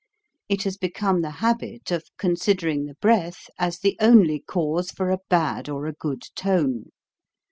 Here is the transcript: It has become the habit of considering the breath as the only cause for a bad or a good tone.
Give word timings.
It 0.49 0.63
has 0.63 0.77
become 0.77 1.21
the 1.21 1.29
habit 1.45 1.91
of 1.91 2.05
considering 2.17 2.85
the 2.85 2.95
breath 2.95 3.51
as 3.59 3.77
the 3.77 3.95
only 4.01 4.39
cause 4.39 4.89
for 4.89 5.11
a 5.11 5.19
bad 5.29 5.69
or 5.69 5.85
a 5.85 5.93
good 5.93 6.23
tone. 6.33 6.85